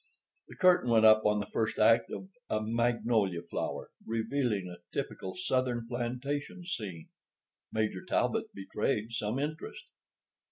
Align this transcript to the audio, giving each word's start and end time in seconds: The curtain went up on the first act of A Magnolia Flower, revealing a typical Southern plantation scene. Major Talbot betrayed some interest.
The 0.47 0.55
curtain 0.55 0.89
went 0.89 1.05
up 1.05 1.27
on 1.27 1.39
the 1.39 1.45
first 1.53 1.77
act 1.77 2.09
of 2.09 2.29
A 2.49 2.59
Magnolia 2.59 3.43
Flower, 3.43 3.91
revealing 4.03 4.67
a 4.67 4.81
typical 4.91 5.35
Southern 5.35 5.87
plantation 5.87 6.65
scene. 6.65 7.09
Major 7.71 8.03
Talbot 8.03 8.51
betrayed 8.51 9.11
some 9.13 9.37
interest. 9.37 9.83